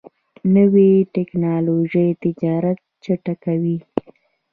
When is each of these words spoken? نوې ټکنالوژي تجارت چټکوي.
نوې 0.55 0.91
ټکنالوژي 1.15 2.07
تجارت 2.23 2.77
چټکوي. 3.03 3.77